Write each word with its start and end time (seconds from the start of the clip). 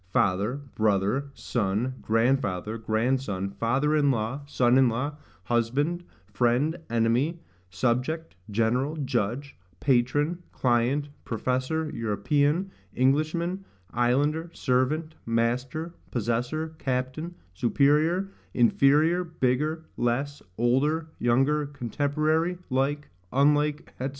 father, 0.11 0.59
brother, 0.73 1.29
son, 1.35 1.93
grandfather, 2.01 2.75
grandson, 2.77 3.51
father 3.51 3.95
in 3.95 4.09
law, 4.09 4.41
son 4.47 4.77
in 4.79 4.89
law, 4.89 5.11
husband, 5.43 6.03
friend, 6.33 6.75
enemy, 6.89 7.37
subject, 7.69 8.35
general, 8.49 8.95
judge, 9.05 9.55
patron, 9.79 10.41
client, 10.51 11.07
professor, 11.23 11.89
European, 11.93 12.71
Englishman, 12.95 13.63
islander, 13.93 14.49
servant, 14.53 15.13
master, 15.25 15.93
possessor, 16.11 16.75
captain, 16.79 17.33
superior, 17.53 18.31
inferior, 18.53 19.23
bigger, 19.23 19.85
less, 19.97 20.41
older, 20.57 21.07
younger, 21.19 21.67
contemporary, 21.67 22.57
like, 22.69 23.07
unlike, 23.31 23.93
&c. 24.01 24.07